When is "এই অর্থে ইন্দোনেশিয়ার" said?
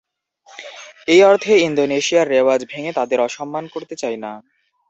1.07-2.31